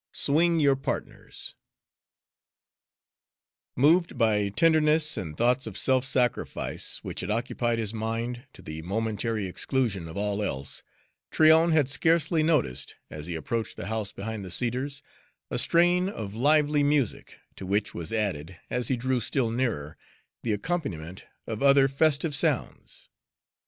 [0.01, 1.53] XXIV SWING YOUR PARTNERS
[3.75, 8.81] Moved by tenderness and thoughts of self sacrifice, which had occupied his mind to the
[8.81, 10.81] momentary exclusion of all else,
[11.29, 15.03] Tryon had scarcely noticed, as he approached the house behind the cedars,
[15.51, 19.97] a strain of lively music, to which was added, as he drew still nearer,
[20.41, 23.07] the accompaniment of other festive sounds.